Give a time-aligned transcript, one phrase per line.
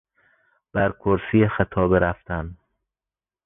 [0.73, 2.57] بر کرسی خطابه رفتن